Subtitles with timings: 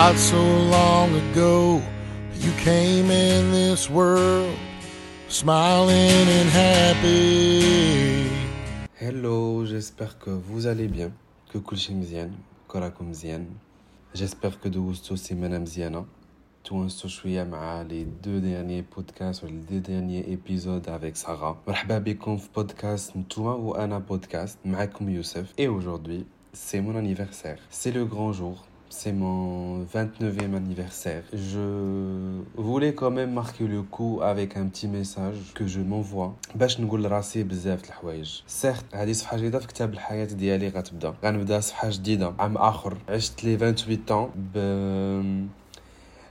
[0.00, 0.42] Not so
[0.76, 1.82] long ago,
[2.44, 4.54] you came in this world
[5.28, 8.30] smiling and happy.
[9.00, 11.12] Hello, j'espère que vous allez bien,
[11.52, 12.32] que كلشي مزيان,
[12.68, 13.46] كراكم مزيان.
[14.14, 16.06] J'espère que دوزتو سيمانة مزيانة.
[16.64, 21.56] توانستو شوية مع les deux derniers podcasts ou les deux derniers épisodes avec Sarah.
[21.68, 25.52] مرحبا بكم في بودكاست نتوما وانا بودكاست معكم يوسف.
[25.58, 27.58] Et aujourd'hui, c'est mon anniversaire.
[27.70, 28.64] C'est le grand jour.
[28.90, 31.24] C'est mon 29e anniversaire.
[31.32, 31.66] Je
[32.56, 37.02] voulais quand même marquer le coup avec un petit message que je m'envoie باش نقول
[37.02, 41.90] لراسي بزاف د الحوايج سيرت هذه صفحه جديده في كتاب الحياه ديالي غتبدا غنبدا صفحه
[41.90, 44.58] جديده عام اخر عشت لي 28 طون ب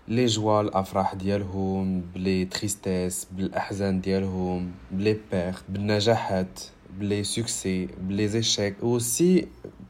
[0.08, 6.60] لي جوا الافراح ديالهم بلي تريستيس بالاحزان ديالهم بلي بيرت بالنجاحات
[7.00, 9.46] بلي سوكسي بلي زيشيك aussi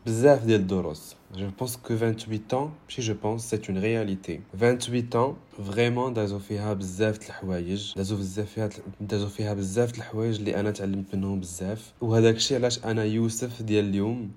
[0.06, 4.42] بزاف ديال الدروس Je pense que 28 ans, si je pense, c'est une réalité.
[4.54, 8.70] 28 ans, vraiment دازو فيها بزاف د الحوايج دازو بزاف فيها
[9.02, 13.62] دازو فيها بزاف د الحوايج اللي انا تعلمت منهم بزاف وهذاك الشيء علاش انا يوسف
[13.62, 14.32] ديال اليوم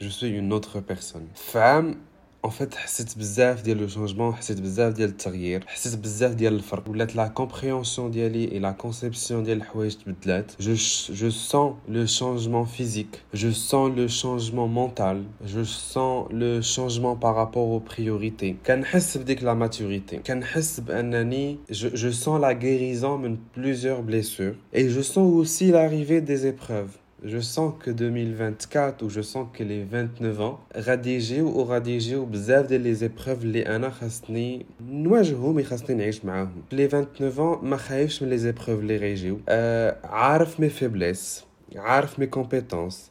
[0.00, 1.96] جو سوي اون اوتر بيرسون في عام
[2.44, 6.88] En fait, حسيت بزاف ديال لو شونجمون حسيت بزاف ديال التغيير حسيت بزاف ديال الفرق
[6.88, 10.74] ولات لا كومبريونسيون ديالي اي لا كونسيبسيون ديال الحوايج تبدلات جو
[11.10, 17.62] جو سون لو شونجمون فيزيك جو سون لو شونجمون مونتال جو سون لو شونجمون بارابور
[17.62, 24.54] او بريوريتي كنحس بديك لا ماتوريتي كنحس بانني جو سون لا غيريزون من بليزيور بليسور
[24.74, 26.90] اي جو سون اوسي لاريفي دي ايبروف
[27.24, 32.66] je sens que 2024 ou je sens que les 29 ans غادي ou غادي بزاف
[32.66, 38.22] ديال لي زيبروف اللي انا خاصني نواجههم خاصني نعيش معاهم لي 29 ans ما خايفش
[38.22, 41.44] من لي زيبروف اللي غيجيو أه عارف مي فيبليس
[41.76, 43.10] عارف مي كومبيتونس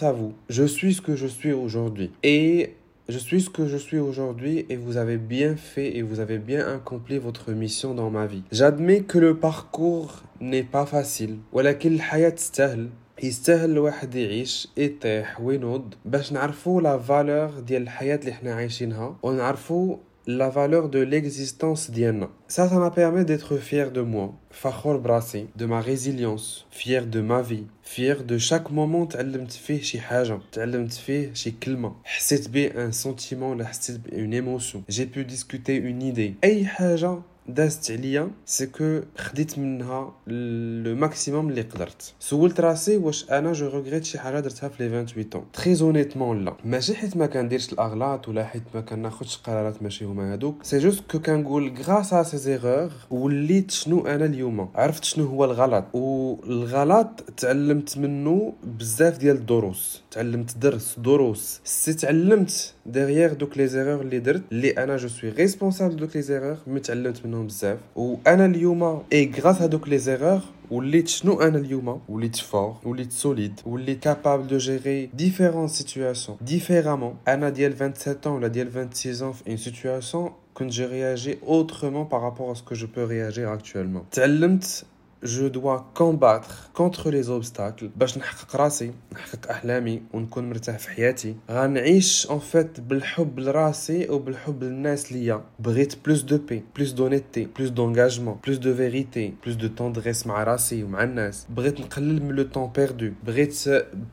[0.00, 0.32] à vous.
[0.48, 2.10] Je suis ce que je suis aujourd'hui.
[2.22, 2.74] Et
[3.08, 6.38] je suis ce que je suis aujourd'hui et vous avez bien fait et vous avez
[6.38, 8.42] bien accompli votre mission dans ma vie.
[8.50, 11.38] J'admets que le parcours n'est pas facile.
[11.52, 12.88] ولكن الحياة تستاهل
[13.22, 19.96] يستاهل الواحد يعيش يطيح وينوض باش نعرفوا لا فالور ديال الحياة اللي حنا عايشينها ونعرفوا
[20.26, 22.28] la valeur de l'existence d'Iana.
[22.48, 27.20] Ça, ça m'a permis d'être fier de moi, Fahor Brassi, de ma résilience, fier de
[27.20, 32.48] ma vie, fier de chaque moment تعلمت فيه شي حاجة تعلمت فيه شي كلمة حسيت
[32.48, 37.91] بيه un sentiment ولا حسيت une émotion j'ai pu discuter une idée أي حاجة دازت
[37.91, 42.13] عليا سي كو خديت منها لو ماكسيموم اللي قدرت.
[42.19, 45.45] سولت راسي واش أنا جو ريغريت شي حاجة درتها في لي 28 طون.
[45.53, 46.53] تري اونيتمون لا.
[46.65, 50.55] ماشي حيت ما كنديرش الأغلاط ولا حيت ما كناخذش قرارات ماشي هما هادوك.
[50.63, 54.69] سي جوست كو كنقول غراس ا سي زيغور وليت شنو أنا اليوم.
[54.75, 55.85] عرفت شنو هو الغلط.
[55.93, 60.03] والغلط تعلمت منه بزاف ديال الدروس.
[60.11, 61.61] تعلمت درس دروس.
[61.63, 66.21] سي تعلمت ديغيير دوك لي زيغور اللي درت اللي أنا جو سوي ريسبونسابل دوك لي
[66.21, 71.58] زيغور مي تعلمت منهم بزاف وانا اليوم اي غراس هذوك لي زيرور وليت شنو انا
[71.58, 78.36] اليوم وليت فور وليت سوليد وليت كابابل دو جيري ديفيرون سيتوياسيون ديفيرامون انا ديال 27
[78.36, 82.86] ولا ديال 26 في ان سيتوياسيون كنت جي رياجي اوترمون بارابور à ce que je
[82.86, 84.84] peux réagir actuellement تعلمت
[85.23, 87.89] Je dois combattre contre les obstacles.
[87.95, 91.35] باش نحقق راسي نحقق أحلامي ونكون مرتاح في حياتي.
[91.51, 95.41] غنعيش ان فيت بالحب لراسي وبالحب للناس ليا.
[95.59, 100.43] بغيت بلوس دو بي بلوس دونيتي بلوس دونجاجمون بلوس دو فيريتي بلوس دو توندريس مع
[100.43, 101.47] راسي ومع الناس.
[101.49, 103.63] بغيت نقلل من لو طون بيردو بغيت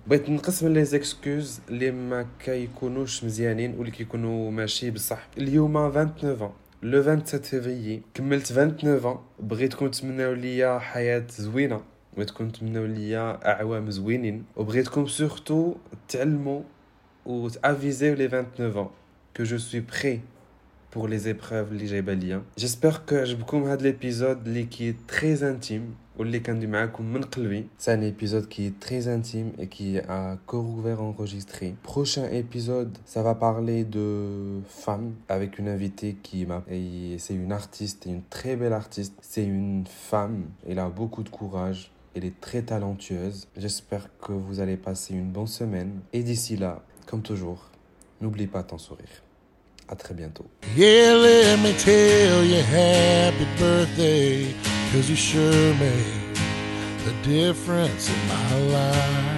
[0.07, 5.27] بغيت نقص من لي زيكسكوز اللي ما كيكونوش مزيانين واللي كيكونوا ماشي بصح.
[5.39, 6.53] اليوم 29
[6.84, 11.82] لو 27 فيفري كملت 29 بغيتكم تمناو ليا حياه زوينه
[12.18, 15.76] بغيتكم تمناو ليا اعوام زوينين وبغيتكم سورتو
[16.10, 16.62] تعلموا
[17.26, 18.90] وتافيزيو لي 29
[19.34, 20.20] que je suis prêt
[20.94, 25.42] pour les épreuves اللي جايبه ليا j'espère que عجبكم هذا l'épisode اللي qui est très
[25.44, 29.98] intime واللي كندوي معاكم من قلبي c'est un épisode qui est très intime et qui
[29.98, 34.08] a cœur ouvert enregistré prochain épisode ça va parler de
[34.86, 36.64] femmes avec une invitée qui m'a
[37.18, 41.92] c'est une artiste une très belle artiste c'est une femme elle a beaucoup de courage
[42.16, 46.74] elle est très talentueuse j'espère que vous allez passer une bonne semaine et d'ici là
[47.08, 47.62] comme toujours
[48.22, 49.24] n'oublie pas ton sourire
[49.89, 50.45] À très bientôt.
[50.77, 54.55] Yeah, let me tell you happy birthday,
[54.93, 56.37] cause you sure made
[57.07, 59.38] a difference in my life.